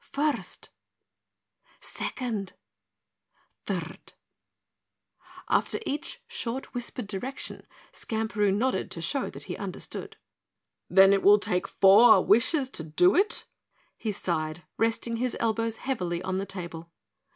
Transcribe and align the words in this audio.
"First,... 0.11 0.71
second,... 1.79 2.53
third,...." 3.67 4.13
After 5.47 5.77
each 5.85 6.23
short 6.27 6.73
whispered 6.73 7.05
direction 7.05 7.67
Skamperoo 7.93 8.51
nodded 8.51 8.89
to 8.89 8.99
show 8.99 9.29
that 9.29 9.43
he 9.43 9.55
understood. 9.57 10.17
"Then 10.89 11.13
it 11.13 11.21
will 11.21 11.37
take 11.37 11.67
four 11.67 12.25
wishes 12.25 12.71
to 12.71 12.83
do 12.83 13.15
it," 13.15 13.45
he 13.95 14.11
sighed, 14.11 14.63
resting 14.75 15.17
his 15.17 15.37
elbows 15.39 15.75
heavily 15.77 16.23
on 16.23 16.39
the 16.39 16.47
table. 16.47 16.89